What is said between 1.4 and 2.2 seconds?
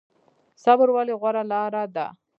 لاره ده؟